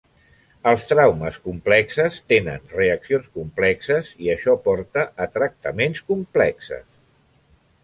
[0.69, 6.85] Els traumes complexes tenen reaccions complexes, i això porta a tractaments complexes.